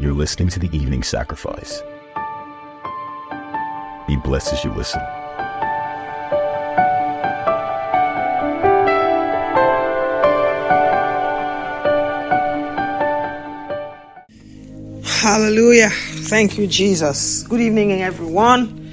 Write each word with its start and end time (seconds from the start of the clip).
You're 0.00 0.12
listening 0.12 0.48
to 0.50 0.60
the 0.60 0.68
evening 0.76 1.02
sacrifice. 1.02 1.82
Be 4.06 4.14
blessed 4.14 4.52
as 4.52 4.62
you 4.62 4.70
listen. 4.70 5.00
Hallelujah. 15.02 15.90
Thank 15.90 16.58
you, 16.58 16.68
Jesus. 16.68 17.42
Good 17.42 17.60
evening, 17.60 18.00
everyone. 18.00 18.92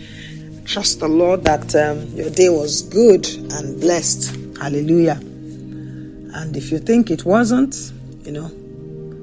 Trust 0.66 1.02
the 1.02 1.08
Lord 1.08 1.44
that 1.44 1.76
um, 1.76 2.08
your 2.16 2.32
day 2.32 2.50
was 2.50 2.82
good 2.82 3.28
and 3.28 3.80
blessed. 3.80 4.36
Hallelujah. 4.58 5.20
And 5.20 6.58
if 6.58 6.72
you 6.72 6.80
think 6.80 7.12
it 7.12 7.26
wasn't, 7.26 7.76
you 8.24 8.32
know, 8.32 8.48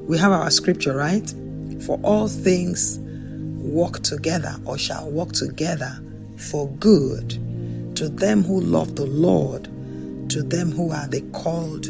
we 0.06 0.16
have 0.18 0.30
our 0.30 0.48
scripture, 0.52 0.94
right? 0.94 1.34
For 1.86 1.98
all 2.02 2.28
things 2.28 2.98
work 3.58 4.02
together 4.02 4.54
or 4.64 4.78
shall 4.78 5.10
work 5.10 5.32
together 5.32 6.00
for 6.36 6.68
good 6.68 7.30
to 7.96 8.08
them 8.08 8.42
who 8.42 8.60
love 8.60 8.96
the 8.96 9.06
Lord, 9.06 9.64
to 10.30 10.42
them 10.42 10.72
who 10.72 10.90
are 10.90 11.06
the 11.08 11.20
called 11.32 11.86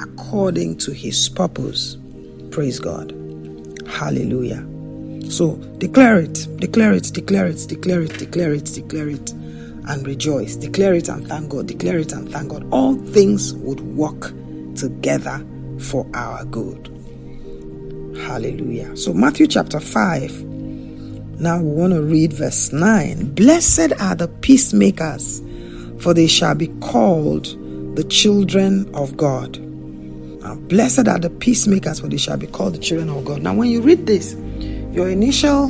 according 0.00 0.78
to 0.78 0.92
his 0.92 1.28
purpose. 1.28 1.96
Praise 2.50 2.78
God. 2.78 3.12
Hallelujah. 3.88 4.66
So 5.30 5.56
declare 5.78 6.20
it, 6.20 6.46
declare 6.56 6.92
it, 6.92 7.10
declare 7.12 7.46
it, 7.46 7.66
declare 7.68 8.02
it, 8.02 8.18
declare 8.18 8.52
it, 8.54 8.66
declare 8.66 9.08
it, 9.08 9.30
and 9.88 10.06
rejoice. 10.06 10.56
Declare 10.56 10.94
it 10.94 11.08
and 11.08 11.26
thank 11.26 11.48
God. 11.48 11.66
Declare 11.66 11.98
it 11.98 12.12
and 12.12 12.30
thank 12.30 12.50
God. 12.50 12.66
All 12.72 12.94
things 12.94 13.54
would 13.54 13.80
work 13.96 14.32
together 14.74 15.44
for 15.78 16.06
our 16.14 16.44
good. 16.44 16.95
Hallelujah. 18.24 18.96
So, 18.96 19.12
Matthew 19.12 19.46
chapter 19.46 19.80
5. 19.80 20.44
Now 21.38 21.60
we 21.60 21.68
want 21.68 21.92
to 21.92 22.02
read 22.02 22.32
verse 22.32 22.72
9. 22.72 23.34
Blessed 23.34 23.92
are 24.00 24.14
the 24.14 24.28
peacemakers, 24.40 25.42
for 26.00 26.14
they 26.14 26.26
shall 26.26 26.54
be 26.54 26.68
called 26.80 27.44
the 27.96 28.04
children 28.04 28.88
of 28.94 29.16
God. 29.16 29.58
Now, 29.58 30.54
blessed 30.54 31.08
are 31.08 31.18
the 31.18 31.30
peacemakers, 31.30 32.00
for 32.00 32.08
they 32.08 32.16
shall 32.16 32.36
be 32.36 32.46
called 32.46 32.74
the 32.74 32.78
children 32.78 33.10
of 33.10 33.24
God. 33.24 33.42
Now, 33.42 33.54
when 33.54 33.68
you 33.68 33.82
read 33.82 34.06
this, 34.06 34.34
your 34.92 35.10
initial 35.10 35.68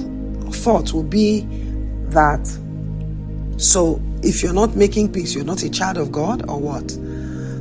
thought 0.52 0.92
will 0.92 1.02
be 1.02 1.40
that 2.10 2.46
so 3.56 4.00
if 4.22 4.42
you're 4.42 4.52
not 4.52 4.76
making 4.76 5.12
peace, 5.12 5.34
you're 5.34 5.44
not 5.44 5.62
a 5.62 5.70
child 5.70 5.96
of 5.98 6.12
God, 6.12 6.48
or 6.48 6.58
what? 6.58 6.90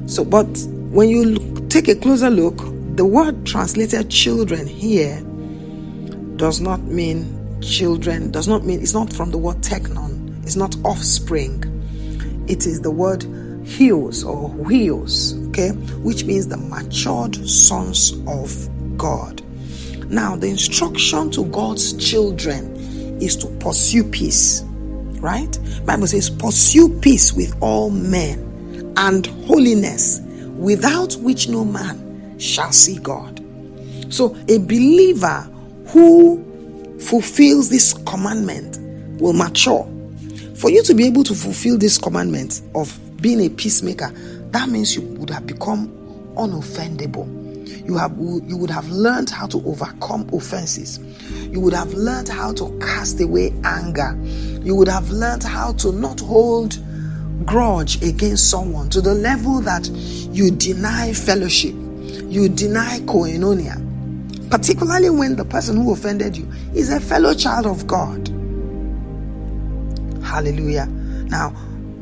So, 0.10 0.26
but 0.26 0.46
when 0.92 1.10
you 1.10 1.26
look, 1.26 1.70
take 1.70 1.88
a 1.88 1.96
closer 1.96 2.30
look, 2.30 2.60
the 2.96 3.06
word 3.06 3.46
translated 3.46 4.10
children 4.10 4.66
here 4.66 5.22
does 6.38 6.62
not 6.62 6.82
mean 6.84 7.60
children, 7.62 8.32
does 8.32 8.48
not 8.48 8.64
mean, 8.66 8.82
it's 8.82 8.94
not 8.94 9.12
from 9.12 9.32
the 9.32 9.38
word 9.38 9.58
teknon, 9.58 10.44
it's 10.44 10.56
not 10.56 10.76
offspring. 10.86 11.64
It 12.48 12.66
is 12.66 12.82
the 12.82 12.92
word 12.92 13.22
huios 13.64 14.26
or 14.26 14.50
wheels, 14.50 15.36
okay, 15.50 15.72
which 16.04 16.24
means 16.24 16.48
the 16.48 16.58
matured 16.58 17.36
sons 17.50 18.14
of 18.28 18.70
God. 18.98 19.42
Now, 20.10 20.36
the 20.36 20.48
instruction 20.48 21.32
to 21.32 21.46
God's 21.46 21.94
children 21.94 22.76
is 23.20 23.36
to 23.38 23.48
pursue 23.60 24.04
peace, 24.04 24.62
right? 25.20 25.60
Bible 25.86 26.08
says, 26.08 26.30
"Pursue 26.30 26.90
peace 27.00 27.34
with 27.34 27.56
all 27.60 27.90
men 27.90 28.94
and 28.98 29.26
holiness, 29.48 30.22
without 30.58 31.16
which 31.16 31.50
no 31.50 31.66
man 31.66 32.05
shall 32.38 32.72
see 32.72 32.98
God." 33.00 33.42
So, 34.10 34.36
a 34.48 34.58
believer 34.58 35.48
who 35.88 36.44
fulfills 37.00 37.70
this 37.70 37.94
commandment 38.06 38.80
will 39.20 39.34
mature. 39.34 39.88
For 40.56 40.70
you 40.70 40.82
to 40.84 40.94
be 40.94 41.06
able 41.06 41.24
to 41.26 41.36
fulfill 41.36 41.78
this 41.78 41.98
commandment 41.98 42.62
of 42.74 42.98
being 43.22 43.42
a 43.42 43.50
peacemaker, 43.50 44.12
that 44.52 44.70
means 44.70 44.96
you 44.96 45.02
would 45.02 45.30
have 45.30 45.46
become 45.46 45.90
unoffendable. 46.36 47.28
You 47.88 47.98
have 47.98 48.14
you 48.18 48.58
would 48.58 48.70
have 48.70 48.90
learned 48.90 49.30
how 49.30 49.48
to 49.48 49.62
overcome 49.66 50.28
offenses. 50.34 51.00
You 51.52 51.60
would 51.60 51.74
have 51.74 51.94
learned 51.94 52.30
how 52.30 52.54
to 52.54 52.78
cast 52.80 53.22
away 53.22 53.54
anger. 53.64 54.18
You 54.64 54.76
would 54.76 54.88
have 54.88 55.10
learned 55.12 55.44
how 55.44 55.74
to 55.74 55.92
not 55.92 56.20
hold 56.20 56.78
grudge 57.46 58.02
against 58.02 58.50
someone 58.50 58.90
to 58.90 59.02
the 59.02 59.14
level 59.14 59.62
that 59.62 59.88
you 59.88 60.52
deny 60.52 61.14
fellowship, 61.14 61.76
you 62.36 62.50
deny 62.50 63.00
koinonia, 63.06 63.80
particularly 64.50 65.10
when 65.10 65.38
the 65.38 65.46
person 65.46 65.78
who 65.78 65.94
offended 65.94 66.36
you 66.36 66.52
is 66.74 66.90
a 66.90 67.00
fellow 67.00 67.34
child 67.34 67.66
of 67.66 67.88
God. 67.88 68.28
Hallelujah. 70.22 70.86
Now, 70.86 71.56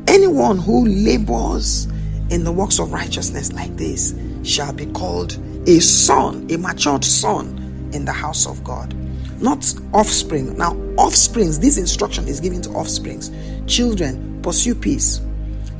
anyone 0.08 0.58
who 0.58 0.86
labors 0.86 1.86
in 2.30 2.42
the 2.42 2.50
works 2.50 2.80
of 2.80 2.92
righteousness 2.92 3.52
like 3.52 3.76
this 3.76 4.14
shall 4.42 4.72
be 4.72 4.86
called 4.86 5.38
a 5.68 5.78
son, 5.78 6.46
a 6.50 6.58
matured 6.58 7.04
son 7.04 7.90
in 7.92 8.04
the 8.04 8.12
house 8.12 8.46
of 8.46 8.62
God. 8.64 8.92
Not 9.40 9.72
offspring. 9.92 10.56
Now, 10.58 10.74
offsprings, 10.96 11.60
this 11.60 11.78
instruction 11.78 12.26
is 12.26 12.40
given 12.40 12.60
to 12.62 12.70
offsprings. 12.70 13.30
Children, 13.66 14.40
pursue 14.42 14.74
peace. 14.74 15.20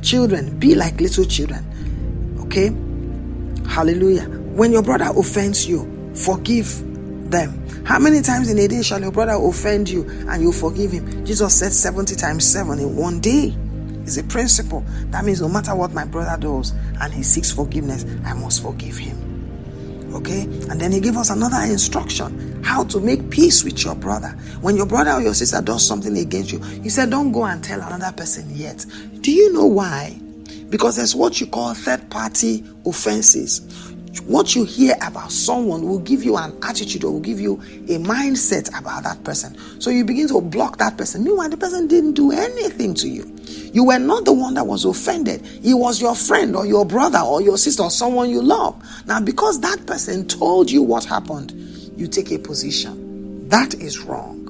Children, 0.01 0.57
be 0.59 0.75
like 0.75 1.01
little 1.01 1.25
children. 1.25 1.65
Okay? 2.45 2.73
Hallelujah. 3.69 4.44
When 4.55 4.71
your 4.71 4.83
brother 4.83 5.11
offends 5.17 5.67
you, 5.67 6.13
forgive 6.15 6.81
them. 7.29 7.61
How 7.85 7.99
many 7.99 8.21
times 8.21 8.49
in 8.49 8.57
a 8.57 8.69
day 8.69 8.83
shall 8.83 9.01
your 9.01 9.11
brother 9.11 9.33
offend 9.33 9.89
you 9.89 10.09
and 10.29 10.41
you 10.41 10.53
forgive 10.53 10.93
him? 10.93 11.25
Jesus 11.25 11.59
said 11.59 11.73
70 11.73 12.15
times 12.15 12.47
7 12.49 12.79
in 12.79 12.95
one 12.95 13.19
day. 13.19 13.53
It's 14.03 14.15
a 14.15 14.23
principle. 14.23 14.85
That 15.07 15.25
means 15.25 15.41
no 15.41 15.49
matter 15.49 15.75
what 15.75 15.91
my 15.91 16.05
brother 16.05 16.41
does 16.41 16.71
and 17.01 17.13
he 17.13 17.21
seeks 17.21 17.51
forgiveness, 17.51 18.05
I 18.23 18.33
must 18.33 18.63
forgive 18.63 18.95
him. 18.97 20.13
Okay? 20.15 20.43
And 20.43 20.79
then 20.79 20.93
he 20.93 21.01
gave 21.01 21.17
us 21.17 21.31
another 21.31 21.59
instruction 21.69 22.63
how 22.63 22.85
to 22.85 23.01
make 23.01 23.29
peace 23.29 23.65
with 23.65 23.83
your 23.83 23.95
brother. 23.95 24.29
When 24.61 24.77
your 24.77 24.85
brother 24.85 25.11
or 25.11 25.21
your 25.21 25.33
sister 25.33 25.61
does 25.61 25.85
something 25.85 26.17
against 26.17 26.53
you, 26.53 26.59
he 26.59 26.87
said, 26.87 27.09
Don't 27.09 27.33
go 27.33 27.43
and 27.43 27.61
tell 27.61 27.81
another 27.81 28.15
person 28.15 28.49
yet. 28.55 28.85
Do 29.19 29.33
you 29.33 29.51
know 29.51 29.65
why? 29.65 30.17
Because 30.69 30.95
there's 30.95 31.13
what 31.13 31.41
you 31.41 31.47
call 31.47 31.73
third 31.73 32.09
party 32.09 32.63
offenses. 32.85 33.93
What 34.23 34.55
you 34.55 34.63
hear 34.63 34.95
about 35.01 35.31
someone 35.31 35.87
will 35.87 35.99
give 35.99 36.23
you 36.23 36.37
an 36.37 36.57
attitude 36.63 37.03
or 37.03 37.11
will 37.11 37.19
give 37.19 37.39
you 37.39 37.55
a 37.87 37.99
mindset 37.99 38.67
about 38.77 39.03
that 39.03 39.23
person. 39.23 39.55
So 39.79 39.89
you 39.89 40.03
begin 40.03 40.27
to 40.29 40.41
block 40.41 40.77
that 40.77 40.97
person. 40.97 41.23
Meanwhile, 41.23 41.49
the 41.49 41.57
person 41.57 41.87
didn't 41.87 42.13
do 42.13 42.31
anything 42.31 42.93
to 42.95 43.07
you. 43.07 43.31
You 43.73 43.83
were 43.83 43.99
not 43.99 44.25
the 44.25 44.33
one 44.33 44.53
that 44.55 44.65
was 44.65 44.85
offended. 44.85 45.45
He 45.45 45.73
was 45.73 46.01
your 46.01 46.15
friend 46.15 46.55
or 46.55 46.65
your 46.65 46.85
brother 46.85 47.19
or 47.19 47.41
your 47.41 47.57
sister 47.57 47.83
or 47.83 47.91
someone 47.91 48.29
you 48.29 48.41
love. 48.41 48.81
Now, 49.05 49.19
because 49.19 49.59
that 49.61 49.85
person 49.85 50.27
told 50.27 50.71
you 50.71 50.81
what 50.81 51.03
happened, 51.05 51.51
you 51.97 52.07
take 52.07 52.31
a 52.31 52.39
position. 52.39 53.49
That 53.49 53.75
is 53.75 53.99
wrong. 53.99 54.43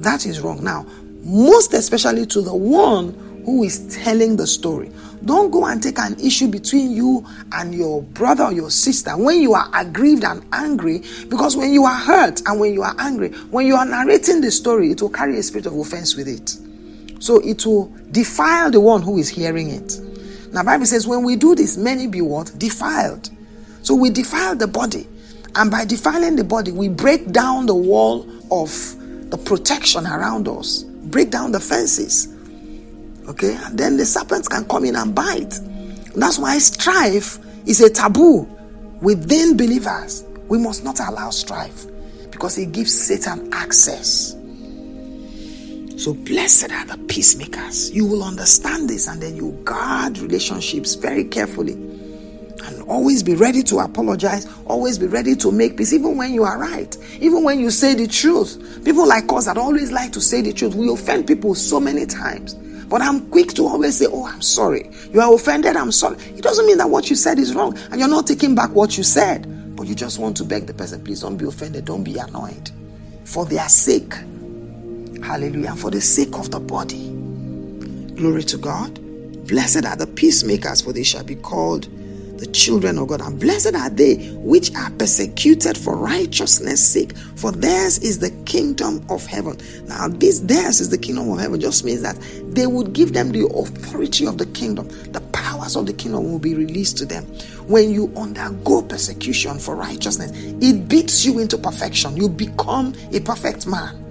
That 0.00 0.26
is 0.26 0.40
wrong. 0.40 0.64
Now, 0.64 0.86
most 1.22 1.74
especially 1.74 2.26
to 2.26 2.40
the 2.40 2.54
one 2.54 3.42
who 3.44 3.62
is 3.62 3.94
telling 4.02 4.36
the 4.36 4.46
story. 4.46 4.90
Don't 5.24 5.50
go 5.50 5.66
and 5.66 5.82
take 5.82 5.98
an 5.98 6.18
issue 6.20 6.48
between 6.48 6.92
you 6.92 7.26
and 7.52 7.74
your 7.74 8.02
brother 8.02 8.44
or 8.44 8.52
your 8.52 8.70
sister 8.70 9.16
when 9.16 9.40
you 9.40 9.54
are 9.54 9.68
aggrieved 9.74 10.24
and 10.24 10.44
angry. 10.52 11.02
Because 11.28 11.56
when 11.56 11.72
you 11.72 11.84
are 11.84 11.96
hurt 11.96 12.42
and 12.46 12.60
when 12.60 12.72
you 12.72 12.82
are 12.82 12.94
angry, 12.98 13.30
when 13.50 13.66
you 13.66 13.76
are 13.76 13.86
narrating 13.86 14.40
the 14.40 14.50
story, 14.50 14.90
it 14.90 15.00
will 15.02 15.10
carry 15.10 15.38
a 15.38 15.42
spirit 15.42 15.66
of 15.66 15.76
offense 15.76 16.16
with 16.16 16.28
it. 16.28 16.56
So 17.22 17.38
it 17.40 17.64
will 17.64 17.92
defile 18.12 18.70
the 18.70 18.80
one 18.80 19.02
who 19.02 19.18
is 19.18 19.28
hearing 19.28 19.70
it. 19.70 19.98
Now, 20.52 20.62
Bible 20.62 20.86
says, 20.86 21.06
when 21.06 21.22
we 21.22 21.36
do 21.36 21.54
this, 21.54 21.76
many 21.76 22.06
be 22.06 22.20
what? 22.20 22.52
Defiled. 22.58 23.30
So 23.82 23.94
we 23.94 24.10
defile 24.10 24.56
the 24.56 24.66
body. 24.66 25.08
And 25.54 25.70
by 25.70 25.84
defiling 25.84 26.36
the 26.36 26.44
body, 26.44 26.72
we 26.72 26.88
break 26.88 27.32
down 27.32 27.66
the 27.66 27.74
wall 27.74 28.28
of 28.50 28.70
the 29.30 29.38
protection 29.38 30.06
around 30.06 30.48
us, 30.48 30.82
break 30.82 31.30
down 31.30 31.52
the 31.52 31.60
fences. 31.60 32.35
Okay, 33.28 33.56
and 33.56 33.76
then 33.76 33.96
the 33.96 34.06
serpents 34.06 34.48
can 34.48 34.64
come 34.66 34.84
in 34.84 34.96
and 34.96 35.14
bite. 35.14 35.58
And 35.58 36.22
that's 36.22 36.38
why 36.38 36.58
strife 36.58 37.38
is 37.66 37.80
a 37.80 37.90
taboo 37.90 38.48
within 39.00 39.56
believers. 39.56 40.24
We 40.48 40.58
must 40.58 40.84
not 40.84 41.00
allow 41.00 41.30
strife 41.30 41.86
because 42.30 42.56
it 42.58 42.72
gives 42.72 42.98
Satan 42.98 43.52
access. 43.52 44.36
So, 45.96 46.12
blessed 46.12 46.70
are 46.70 46.84
the 46.84 46.98
peacemakers. 47.08 47.90
You 47.90 48.06
will 48.06 48.22
understand 48.22 48.88
this 48.88 49.08
and 49.08 49.20
then 49.20 49.34
you 49.34 49.52
guard 49.64 50.18
relationships 50.18 50.94
very 50.94 51.24
carefully. 51.24 51.72
And 51.72 52.82
always 52.86 53.22
be 53.22 53.34
ready 53.34 53.62
to 53.64 53.78
apologize, 53.78 54.46
always 54.66 54.98
be 54.98 55.06
ready 55.06 55.34
to 55.36 55.50
make 55.50 55.76
peace, 55.76 55.92
even 55.92 56.16
when 56.16 56.34
you 56.34 56.44
are 56.44 56.58
right, 56.58 56.96
even 57.20 57.42
when 57.44 57.58
you 57.58 57.70
say 57.70 57.94
the 57.94 58.06
truth. 58.06 58.84
People 58.84 59.06
like 59.06 59.32
us 59.32 59.46
that 59.46 59.56
always 59.56 59.90
like 59.90 60.12
to 60.12 60.20
say 60.20 60.42
the 60.42 60.52
truth, 60.52 60.74
we 60.74 60.92
offend 60.92 61.26
people 61.26 61.54
so 61.54 61.80
many 61.80 62.04
times. 62.06 62.54
But 62.88 63.02
I'm 63.02 63.28
quick 63.30 63.52
to 63.54 63.66
always 63.66 63.96
say, 63.96 64.06
Oh, 64.08 64.26
I'm 64.26 64.42
sorry. 64.42 64.90
You 65.12 65.20
are 65.20 65.34
offended, 65.34 65.76
I'm 65.76 65.92
sorry. 65.92 66.16
It 66.36 66.42
doesn't 66.42 66.66
mean 66.66 66.78
that 66.78 66.88
what 66.88 67.10
you 67.10 67.16
said 67.16 67.38
is 67.38 67.54
wrong 67.54 67.76
and 67.90 67.98
you're 67.98 68.08
not 68.08 68.26
taking 68.26 68.54
back 68.54 68.70
what 68.70 68.96
you 68.96 69.02
said, 69.04 69.76
but 69.76 69.86
you 69.86 69.94
just 69.94 70.18
want 70.18 70.36
to 70.38 70.44
beg 70.44 70.66
the 70.66 70.74
person, 70.74 71.02
please 71.04 71.20
don't 71.20 71.36
be 71.36 71.46
offended, 71.46 71.84
don't 71.84 72.04
be 72.04 72.16
annoyed. 72.18 72.70
for 73.26 73.44
their 73.44 73.68
sake. 73.68 74.14
Hallelujah. 75.22 75.74
For 75.76 75.90
the 75.90 76.00
sake 76.00 76.34
of 76.36 76.50
the 76.50 76.60
body. 76.60 77.10
Glory 78.14 78.44
to 78.44 78.56
God. 78.56 78.94
Blessed 79.46 79.84
are 79.84 79.96
the 79.96 80.06
peacemakers, 80.06 80.80
for 80.82 80.92
they 80.92 81.02
shall 81.02 81.24
be 81.24 81.34
called 81.34 81.88
the 82.38 82.46
children 82.46 82.98
of 82.98 83.08
God. 83.08 83.20
And 83.20 83.38
blessed 83.40 83.74
are 83.74 83.90
they 83.90 84.16
which 84.36 84.74
are 84.74 84.90
persecuted 84.92 85.76
for 85.76 85.96
righteousness' 85.96 86.86
sake, 86.86 87.16
for 87.36 87.52
theirs 87.52 87.98
is 87.98 88.18
the 88.18 88.30
kingdom 88.44 89.04
of 89.10 89.24
heaven. 89.26 89.58
Now, 89.86 90.08
this 90.08 90.40
theirs 90.40 90.80
is 90.80 90.90
the 90.90 90.98
kingdom 90.98 91.30
of 91.30 91.38
heaven 91.38 91.60
just 91.60 91.84
means 91.84 92.02
that 92.02 92.16
they 92.50 92.66
would 92.66 92.92
give 92.92 93.12
them 93.12 93.32
the 93.32 93.46
authority 93.46 94.26
of 94.26 94.38
the 94.38 94.46
kingdom. 94.46 94.88
The 95.12 95.20
powers 95.32 95.76
of 95.76 95.86
the 95.86 95.92
kingdom 95.92 96.30
will 96.30 96.38
be 96.38 96.54
released 96.54 96.98
to 96.98 97.06
them. 97.06 97.24
When 97.66 97.90
you 97.90 98.12
undergo 98.16 98.82
persecution 98.82 99.58
for 99.58 99.74
righteousness, 99.74 100.32
it 100.34 100.88
beats 100.88 101.24
you 101.24 101.38
into 101.38 101.58
perfection. 101.58 102.16
You 102.16 102.28
become 102.28 102.94
a 103.12 103.20
perfect 103.20 103.66
man. 103.66 104.02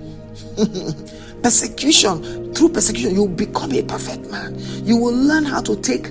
persecution, 1.43 2.53
through 2.53 2.69
persecution, 2.69 3.13
you 3.15 3.27
become 3.27 3.71
a 3.73 3.83
perfect 3.83 4.29
man. 4.31 4.55
You 4.85 4.97
will 4.97 5.13
learn 5.13 5.45
how 5.45 5.61
to 5.61 5.75
take 5.75 6.09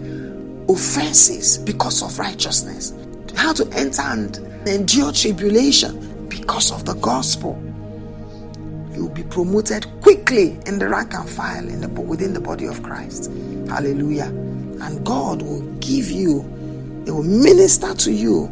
offenses 0.69 1.59
because 1.59 2.03
of 2.03 2.19
righteousness, 2.19 2.95
how 3.37 3.53
to 3.53 3.67
enter 3.73 4.03
and 4.03 4.37
endure 4.67 5.13
tribulation 5.13 6.29
because 6.29 6.73
of 6.73 6.85
the 6.85 6.95
gospel. 6.95 7.61
You 8.93 9.07
will 9.07 9.15
be 9.15 9.25
promoted 9.25 9.87
quickly 10.03 10.59
in 10.67 10.79
the 10.79 10.89
rank 10.89 11.15
and 11.15 11.29
file 11.29 11.69
in 11.69 11.81
the 11.81 11.89
within 11.89 12.33
the 12.33 12.41
body 12.41 12.67
of 12.67 12.83
Christ. 12.83 13.31
Hallelujah. 13.69 14.27
And 14.27 15.05
God 15.05 15.43
will 15.43 15.63
give 15.79 16.11
you, 16.11 16.43
He 17.05 17.11
will 17.11 17.23
minister 17.23 17.95
to 17.95 18.13
you 18.13 18.51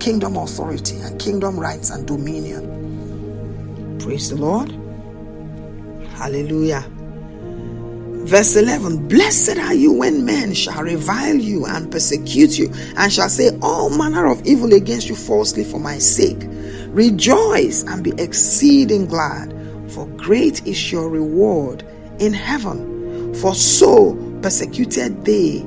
kingdom 0.00 0.36
authority 0.36 0.96
and 1.00 1.20
kingdom 1.20 1.58
rights 1.58 1.90
and 1.90 2.06
dominion. 2.06 3.98
Praise 4.00 4.30
the 4.30 4.36
Lord. 4.36 4.70
Hallelujah. 6.14 6.84
Verse 8.24 8.54
11 8.54 9.08
Blessed 9.08 9.58
are 9.58 9.74
you 9.74 9.92
when 9.92 10.24
men 10.24 10.52
shall 10.54 10.82
revile 10.82 11.36
you 11.36 11.66
and 11.66 11.90
persecute 11.90 12.58
you, 12.58 12.72
and 12.96 13.12
shall 13.12 13.28
say 13.28 13.50
all 13.62 13.90
manner 13.90 14.26
of 14.26 14.46
evil 14.46 14.72
against 14.74 15.08
you 15.08 15.16
falsely 15.16 15.64
for 15.64 15.80
my 15.80 15.98
sake. 15.98 16.42
Rejoice 16.88 17.82
and 17.84 18.04
be 18.04 18.12
exceeding 18.18 19.06
glad, 19.06 19.52
for 19.90 20.06
great 20.08 20.66
is 20.66 20.92
your 20.92 21.08
reward 21.08 21.84
in 22.18 22.32
heaven. 22.32 23.34
For 23.34 23.54
so 23.54 24.14
persecuted 24.42 25.24
they 25.24 25.60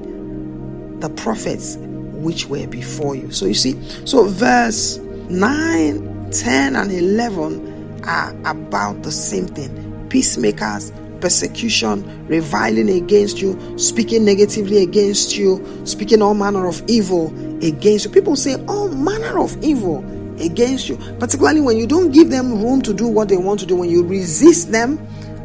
the 1.00 1.09
prophets 1.17 1.77
which 2.23 2.47
were 2.47 2.67
before 2.67 3.15
you. 3.15 3.31
So 3.31 3.45
you 3.45 3.53
see, 3.53 3.81
so 4.05 4.25
verse 4.27 4.97
9, 5.29 6.31
10, 6.31 6.75
and 6.75 6.91
11 6.91 8.03
are 8.05 8.35
about 8.45 9.03
the 9.03 9.11
same 9.11 9.47
thing. 9.47 10.07
Peacemakers 10.09 10.91
persecution, 11.24 12.28
reviling 12.28 12.90
against 12.90 13.42
you, 13.42 13.58
speaking 13.80 14.25
negatively 14.25 14.84
against 14.84 15.38
you, 15.38 15.66
speaking 15.86 16.22
all 16.22 16.34
manner 16.34 16.68
of 16.68 16.84
evil 16.90 17.28
against 17.66 18.04
you. 18.04 18.12
People 18.12 18.36
say 18.36 18.56
all 18.66 18.90
manner 18.90 19.40
of 19.40 19.56
evil 19.64 20.00
against 20.42 20.90
you, 20.90 20.98
particularly 21.20 21.62
when 21.62 21.78
you 21.78 21.88
don't 21.88 22.12
give 22.12 22.30
them 22.30 22.62
room 22.62 22.81
to 22.81 22.94
do 22.94 23.08
what 23.08 23.30
they 23.30 23.38
want 23.38 23.58
to 23.62 23.66
do, 23.66 23.74
when 23.74 23.90
you 23.90 24.06
resist 24.06 24.74
them, 24.74 25.00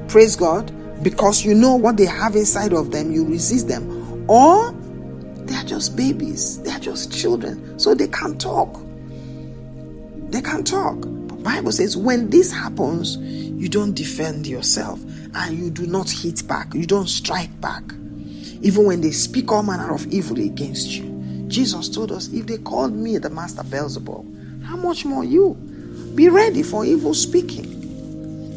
praise 0.09 0.35
God, 0.35 0.73
because 1.05 1.45
you 1.45 1.55
know 1.55 1.77
what 1.77 1.97
they 1.97 2.07
have 2.07 2.35
inside 2.35 2.73
of 2.73 2.91
them, 2.91 3.13
you 3.13 3.25
resist 3.25 3.69
them. 3.69 4.29
Or 4.29 4.73
they 5.45 5.55
are 5.55 5.63
just 5.63 5.97
babies, 5.97 6.61
they 6.63 6.73
are 6.73 6.81
just 6.81 7.17
children, 7.17 7.79
so 7.79 7.95
they 7.95 8.09
can't 8.09 8.41
talk. 8.41 8.81
They 10.31 10.43
can't 10.43 10.67
talk. 10.67 10.97
Bible 11.45 11.71
says 11.71 11.97
when 11.97 12.31
this 12.31 12.51
happens, 12.51 13.17
you 13.17 13.69
don't 13.69 13.95
defend 13.95 14.45
yourself 14.49 15.01
and 15.39 15.59
you 15.59 15.71
do 15.71 15.87
not 15.87 16.11
hit 16.11 16.47
back, 16.49 16.75
you 16.75 16.87
don't 16.87 17.09
strike 17.09 17.61
back, 17.61 17.85
even 18.61 18.85
when 18.85 19.01
they 19.01 19.13
speak 19.13 19.53
all 19.53 19.63
manner 19.63 19.95
of 19.95 20.07
evil 20.09 20.39
against 20.39 20.89
you. 20.89 21.05
Jesus 21.47 21.89
told 21.89 22.13
us, 22.13 22.29
if 22.29 22.47
they 22.47 22.59
called 22.59 22.93
me 22.93 23.19
the 23.19 23.31
master 23.31 23.63
Beelzebub, 23.63 24.65
how 24.65 24.77
much 24.77 25.05
more 25.05 25.25
you? 25.25 25.55
Be 26.15 26.29
ready 26.29 26.63
for 26.63 26.85
evil 26.85 27.15
speaking. 27.15 27.77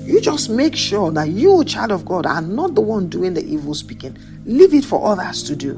You 0.05 0.19
just 0.19 0.49
make 0.49 0.75
sure 0.75 1.11
that 1.11 1.29
you, 1.29 1.63
child 1.63 1.91
of 1.91 2.03
God, 2.03 2.25
are 2.25 2.41
not 2.41 2.73
the 2.75 2.81
one 2.81 3.07
doing 3.07 3.35
the 3.35 3.45
evil 3.45 3.75
speaking. 3.75 4.17
Leave 4.45 4.73
it 4.73 4.83
for 4.83 5.05
others 5.05 5.43
to 5.43 5.55
do. 5.55 5.75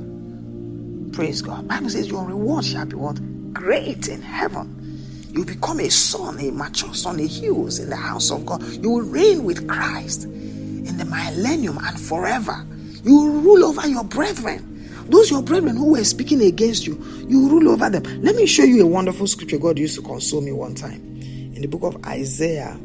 Praise 1.12 1.42
God. 1.42 1.68
Bible 1.68 1.90
says 1.90 2.08
your 2.08 2.26
reward 2.26 2.66
shall 2.66 2.86
be 2.86 2.96
what? 2.96 3.20
Great 3.54 4.08
in 4.08 4.22
heaven. 4.22 4.80
You 5.34 5.44
become 5.46 5.80
a 5.82 5.90
son, 5.90 6.40
a 6.40 6.52
mature 6.52 6.94
son, 6.94 7.20
a 7.20 7.24
huios 7.24 7.80
in 7.80 7.90
the 7.90 7.96
house 7.96 8.32
of 8.32 8.46
God. 8.46 8.64
You 8.64 8.90
will 8.90 9.02
reign 9.02 9.44
with 9.44 9.68
Christ 9.68 10.28
in 10.86 10.98
the 10.98 11.06
millennium 11.06 11.78
and 11.78 12.00
forever. 12.00 12.66
You 13.04 13.16
will 13.16 13.42
rule 13.42 13.66
over 13.66 13.88
your 13.88 14.04
brethren. 14.04 14.70
Those 15.10 15.30
your 15.30 15.42
brethren 15.42 15.76
who 15.76 15.92
were 15.92 16.04
speaking 16.04 16.42
against 16.42 16.88
you, 16.88 16.96
you 17.28 17.50
rule 17.50 17.70
over 17.70 17.90
them. 17.90 18.04
Let 18.22 18.36
me 18.36 18.46
show 18.46 18.64
you 18.64 18.84
a 18.84 18.88
wonderful 18.88 19.28
scripture 19.28 19.58
God 19.58 19.78
used 19.78 19.96
to 19.96 20.02
console 20.02 20.42
me 20.42 20.52
one 20.52 20.76
time 20.76 21.02
in 21.56 21.62
the 21.62 21.68
book 21.68 21.84
of 21.84 22.04
Isaiah. 22.06 22.78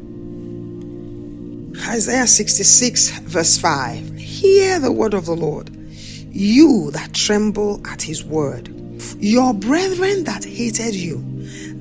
Isaiah 1.87 2.27
66, 2.27 3.19
verse 3.19 3.57
5. 3.57 4.17
Hear 4.17 4.79
the 4.79 4.91
word 4.91 5.13
of 5.13 5.25
the 5.25 5.35
Lord, 5.35 5.69
you 6.31 6.91
that 6.91 7.13
tremble 7.13 7.81
at 7.87 8.01
his 8.01 8.23
word, 8.23 8.67
your 9.19 9.53
brethren 9.53 10.25
that 10.25 10.43
hated 10.43 10.93
you, 10.93 11.23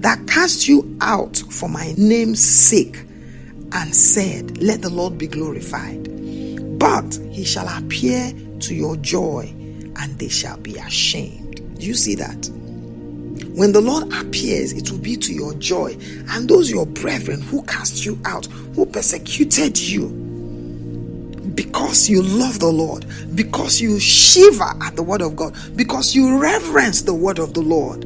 that 0.01 0.27
cast 0.29 0.69
you 0.69 0.97
out 1.01 1.37
for 1.51 1.69
my 1.69 1.95
name's 1.99 2.43
sake, 2.43 3.05
and 3.73 3.95
said, 3.95 4.59
Let 4.59 4.83
the 4.83 4.91
Lord 4.91 5.19
be 5.19 5.27
glorified. 5.27 6.79
But 6.79 7.19
he 7.31 7.45
shall 7.45 7.69
appear 7.69 8.33
to 8.61 8.75
your 8.75 8.97
joy, 8.97 9.53
and 9.97 10.19
they 10.19 10.29
shall 10.29 10.57
be 10.59 10.77
ashamed. 10.77 11.79
Do 11.79 11.87
you 11.87 11.95
see 11.95 12.15
that? 12.17 12.51
When 13.55 13.73
the 13.73 13.81
Lord 13.81 14.13
appears, 14.13 14.73
it 14.73 14.91
will 14.91 14.99
be 14.99 15.17
to 15.17 15.33
your 15.33 15.55
joy. 15.55 15.97
And 16.31 16.49
those 16.49 16.71
your 16.71 16.87
brethren 16.87 17.41
who 17.41 17.63
cast 17.63 18.05
you 18.05 18.19
out, 18.25 18.47
who 18.47 18.87
persecuted 18.87 19.79
you, 19.79 20.09
because 21.55 22.09
you 22.09 22.23
love 22.23 22.61
the 22.61 22.71
Lord, 22.71 23.05
because 23.35 23.81
you 23.81 23.99
shiver 23.99 24.73
at 24.83 24.95
the 24.95 25.03
word 25.03 25.23
of 25.23 25.35
God, 25.35 25.57
because 25.75 26.15
you 26.15 26.39
reverence 26.39 27.03
the 27.03 27.15
word 27.15 27.41
of 27.41 27.55
the 27.55 27.61
Lord, 27.61 28.03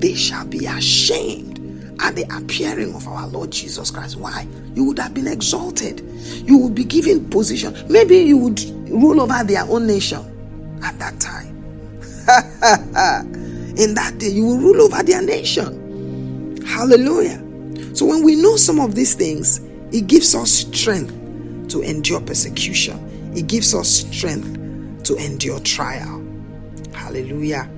they 0.00 0.14
shall 0.14 0.46
be 0.46 0.64
ashamed 0.64 1.55
at 2.00 2.14
the 2.16 2.24
appearing 2.36 2.94
of 2.94 3.06
our 3.08 3.26
Lord 3.28 3.50
Jesus 3.50 3.90
Christ. 3.90 4.16
Why? 4.16 4.46
You 4.74 4.84
would 4.84 4.98
have 4.98 5.14
been 5.14 5.26
exalted. 5.26 6.00
You 6.00 6.58
would 6.58 6.74
be 6.74 6.84
given 6.84 7.28
position. 7.30 7.76
Maybe 7.88 8.18
you 8.18 8.36
would 8.38 8.60
rule 8.90 9.20
over 9.20 9.44
their 9.44 9.64
own 9.64 9.86
nation 9.86 10.80
at 10.82 10.98
that 10.98 11.18
time. 11.20 11.54
In 13.78 13.94
that 13.94 14.18
day, 14.18 14.28
you 14.28 14.44
will 14.46 14.58
rule 14.58 14.82
over 14.82 15.02
their 15.02 15.22
nation. 15.22 16.64
Hallelujah. 16.66 17.42
So 17.94 18.06
when 18.06 18.22
we 18.24 18.36
know 18.36 18.56
some 18.56 18.80
of 18.80 18.94
these 18.94 19.14
things, 19.14 19.60
it 19.92 20.06
gives 20.06 20.34
us 20.34 20.50
strength 20.50 21.12
to 21.70 21.82
endure 21.82 22.20
persecution. 22.20 23.32
It 23.34 23.46
gives 23.46 23.74
us 23.74 23.88
strength 23.88 25.04
to 25.04 25.14
endure 25.16 25.60
trial. 25.60 26.22
Hallelujah. 26.92 27.68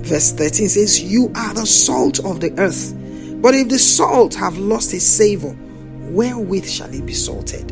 Verse 0.00 0.32
13 0.32 0.68
says, 0.68 1.02
You 1.02 1.30
are 1.36 1.54
the 1.54 1.66
salt 1.66 2.18
of 2.24 2.40
the 2.40 2.52
earth. 2.58 2.94
But 3.40 3.54
if 3.54 3.68
the 3.68 3.78
salt 3.78 4.34
have 4.34 4.58
lost 4.58 4.92
its 4.92 5.06
savor, 5.06 5.56
wherewith 6.10 6.68
shall 6.68 6.92
it 6.92 7.06
be 7.06 7.14
salted? 7.14 7.70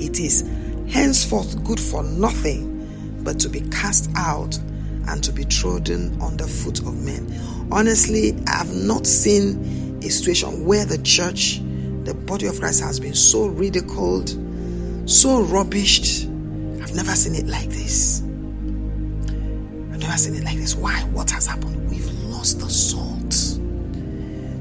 It 0.00 0.20
is 0.20 0.48
henceforth 0.88 1.64
good 1.64 1.80
for 1.80 2.02
nothing 2.04 2.76
but 3.24 3.40
to 3.40 3.48
be 3.48 3.60
cast 3.70 4.10
out 4.16 4.56
and 5.08 5.22
to 5.24 5.32
be 5.32 5.44
trodden 5.44 6.20
under 6.22 6.46
foot 6.46 6.78
of 6.80 7.02
men. 7.02 7.26
Honestly, 7.72 8.36
I 8.46 8.58
have 8.58 8.74
not 8.74 9.06
seen 9.06 9.98
a 10.02 10.08
situation 10.08 10.64
where 10.64 10.84
the 10.84 10.98
church, 10.98 11.60
the 12.04 12.14
body 12.14 12.46
of 12.46 12.60
Christ, 12.60 12.82
has 12.82 13.00
been 13.00 13.14
so 13.14 13.46
ridiculed, 13.46 14.28
so 15.06 15.42
rubbished. 15.44 16.26
I've 16.82 16.94
never 16.94 17.16
seen 17.16 17.34
it 17.34 17.48
like 17.48 17.68
this. 17.68 18.20
I've 18.20 19.98
never 19.98 20.16
seen 20.16 20.36
it 20.36 20.44
like 20.44 20.56
this. 20.56 20.76
Why? 20.76 21.00
What 21.12 21.30
has 21.32 21.46
happened? 21.46 21.90
We've 21.90 22.10
lost 22.30 22.60
the 22.60 22.70
salt. 22.70 23.17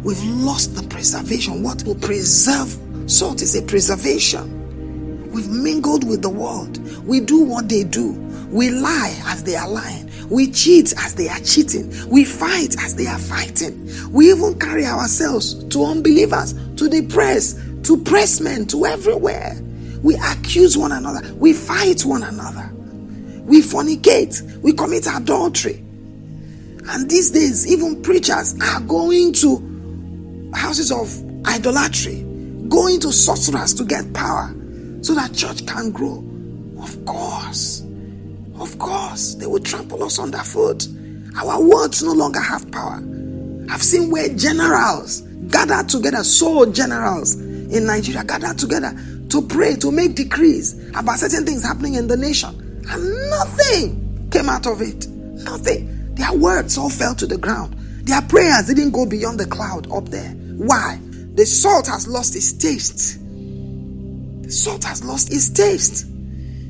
We've 0.08 0.24
lost 0.24 0.74
the 0.74 0.84
preservation. 0.84 1.64
What 1.64 1.84
will 1.84 1.96
preserve 1.96 2.74
salt 3.08 3.42
is 3.42 3.58
a 3.58 3.62
preservation. 3.62 5.30
We've 5.34 5.50
mingled 5.50 6.08
with 6.08 6.22
the 6.22 6.30
world. 6.30 6.78
We 7.06 7.20
do 7.20 7.44
what 7.44 7.68
they 7.68 7.84
do. 7.84 8.14
We 8.50 8.70
lie 8.70 9.14
as 9.26 9.44
they 9.44 9.58
are 9.58 9.68
lying. 9.68 10.10
We 10.30 10.50
cheat 10.50 10.94
as 10.98 11.16
they 11.16 11.28
are 11.28 11.42
cheating. 11.42 11.92
We 12.10 12.24
fight 12.24 12.82
as 12.82 12.96
they 12.96 13.06
are 13.06 13.20
fighting. 13.20 13.86
We 14.10 14.32
even 14.32 14.58
carry 14.58 14.86
ourselves 14.86 15.62
to 15.66 15.84
unbelievers, 15.84 16.54
to 16.78 16.88
the 16.88 17.06
press, 17.08 17.56
to 17.84 17.98
pressmen, 17.98 18.70
to 18.70 18.86
everywhere. 18.86 19.60
We 20.04 20.16
accuse 20.16 20.78
one 20.78 20.94
another. 20.94 21.34
We 21.34 21.52
fight 21.52 22.06
one 22.06 22.24
another. 22.24 22.72
We 23.44 23.62
fornicate. 23.62 24.62
We 24.62 24.72
commit 24.72 25.06
adultery. 25.06 25.84
And 26.90 27.10
these 27.10 27.32
days, 27.32 27.70
even 27.70 28.02
preachers 28.02 28.56
are 28.62 28.80
going 28.80 29.34
to 29.34 29.67
houses 30.54 30.92
of 30.92 31.12
idolatry, 31.46 32.24
going 32.70 33.00
to 33.02 33.12
sorcerers 33.12 33.74
to 33.76 33.84
get 33.84 34.14
power 34.14 34.54
so 35.02 35.14
that 35.14 35.34
church 35.34 35.66
can 35.66 35.92
grow. 35.92 36.24
Of 36.82 37.06
course. 37.06 37.84
Of 38.60 38.78
course. 38.80 39.36
They 39.36 39.46
will 39.46 39.60
trample 39.60 40.04
us 40.04 40.20
underfoot. 40.20 40.88
Our 41.38 41.62
words 41.62 42.04
no 42.04 42.14
longer 42.14 42.40
have 42.40 42.70
power. 42.72 43.04
I've 43.70 43.84
seen 43.84 44.10
where 44.10 44.30
generals 44.30 45.22
gather 45.50 45.84
together, 45.84 46.24
so 46.24 46.66
generals 46.72 47.36
in 47.36 47.86
Nigeria 47.86 48.24
gather 48.24 48.54
together 48.54 48.96
to 49.30 49.42
pray, 49.42 49.76
to 49.76 49.92
make 49.92 50.16
decrees 50.16 50.90
about 50.96 51.20
certain 51.20 51.46
things 51.46 51.64
happening 51.64 51.96
in 51.96 52.08
the 52.08 52.18
nation. 52.18 52.50
And 52.90 53.30
nothing 53.30 54.30
came 54.32 54.50
out 54.50 54.66
of 54.66 54.82
it. 54.82 55.08
Nothing. 55.08 56.16
Their 56.16 56.34
words 56.34 56.78
all 56.78 56.90
fell 56.90 57.14
to 57.16 57.28
the 57.28 57.38
ground. 57.38 57.77
Their 58.08 58.22
prayers 58.24 58.68
didn't 58.68 58.92
go 58.92 59.06
beyond 59.06 59.40
the 59.40 59.46
cloud 59.46 59.92
up 59.92 60.10
there. 60.10 60.30
Why? 60.30 61.00
The 61.36 61.46
salt 61.46 61.88
has 61.88 62.08
lost 62.08 62.36
its 62.36 62.54
taste. 62.54 63.20
The 64.42 64.52
salt 64.52 64.84
has 64.86 65.04
lost 65.04 65.32
its 65.32 65.50
taste. 65.50 66.08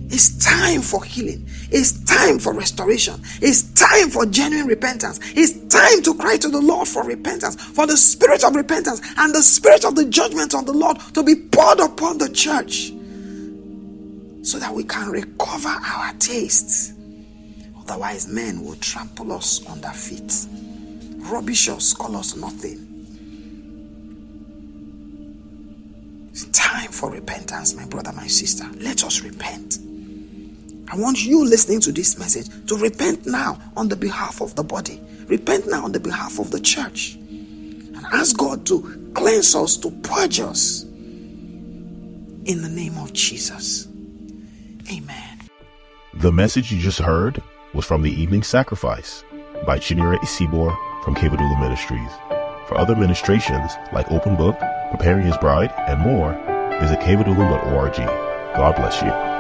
It's 0.10 0.44
time 0.44 0.82
for 0.82 1.04
healing. 1.04 1.46
It's 1.70 2.04
time 2.06 2.40
for 2.40 2.54
restoration. 2.54 3.22
It's 3.42 3.64
time 3.74 4.10
for 4.10 4.26
genuine 4.26 4.68
repentance. 4.68 5.20
It's 5.36 5.54
time 5.68 6.02
to 6.04 6.14
cry 6.16 6.38
to 6.38 6.48
the 6.50 6.62
Lord 6.62 6.88
for 6.88 7.04
repentance, 7.04 7.56
for 7.56 7.86
the 7.86 7.98
spirit 7.98 8.44
of 8.44 8.56
repentance 8.56 9.02
and 9.18 9.36
the 9.36 9.44
spirit 9.44 9.84
of 9.86 9.96
the 9.96 10.06
judgment 10.06 10.56
of 10.56 10.66
the 10.66 10.74
Lord 10.74 10.98
to 11.14 11.24
be 11.24 11.36
poured 11.36 11.80
upon 11.80 12.18
the 12.18 12.30
church 12.30 12.94
so 14.48 14.58
that 14.60 14.74
we 14.74 14.84
can 14.86 15.10
recover 15.10 15.70
our 15.70 16.14
tastes. 16.14 16.94
Otherwise, 17.78 18.28
men 18.28 18.64
will 18.64 18.76
trample 18.76 19.34
us 19.34 19.66
under 19.68 19.90
feet, 19.90 20.48
rubbish 21.30 21.70
us, 21.70 21.94
call 21.94 22.16
us 22.16 22.36
nothing. 22.36 22.84
It's 26.32 26.46
time 26.46 26.92
for 26.92 27.10
repentance, 27.10 27.74
my 27.76 27.86
brother, 27.86 28.12
my 28.14 28.28
sister. 28.28 28.66
Let 28.76 29.04
us 29.04 29.22
repent. 29.22 29.80
I 30.90 30.96
want 30.96 31.26
you 31.26 31.44
listening 31.44 31.82
to 31.82 31.92
this 31.92 32.18
message 32.18 32.48
to 32.68 32.78
repent 32.78 33.26
now 33.26 33.60
on 33.76 33.90
the 33.90 33.96
behalf 33.96 34.42
of 34.42 34.56
the 34.56 34.64
body. 34.64 35.02
Repent 35.28 35.68
now 35.68 35.84
on 35.84 35.92
the 35.92 36.00
behalf 36.00 36.40
of 36.40 36.52
the 36.52 36.60
church. 36.60 37.16
And 37.16 38.06
ask 38.14 38.38
God 38.38 38.66
to 38.68 39.12
cleanse 39.14 39.56
us, 39.56 39.78
to 39.78 39.92
purge 40.04 40.40
us. 40.40 40.84
In 40.84 42.62
the 42.62 42.70
name 42.70 42.98
of 43.00 43.12
Jesus. 43.14 43.88
Amen. 44.92 45.40
The 46.14 46.32
message 46.32 46.72
you 46.72 46.80
just 46.80 47.00
heard 47.00 47.42
was 47.74 47.86
from 47.86 48.02
the 48.02 48.12
Evening 48.12 48.44
Sacrifice 48.44 49.24
by 49.66 49.80
Chinere 49.80 50.18
Isibor 50.20 50.78
from 51.04 51.16
Kebadula 51.16 51.60
Ministries. 51.60 52.12
For 52.68 52.78
other 52.78 52.96
ministrations 52.96 53.72
like 53.94 54.12
Open 54.12 54.36
Book, 54.36 54.60
Preparing 54.92 55.26
His 55.26 55.38
Bride, 55.38 55.74
and 55.88 56.00
more, 56.00 56.34
visit 56.80 57.00
kbadula.org. 57.00 57.96
God 58.56 58.76
bless 58.76 59.02
you. 59.02 59.37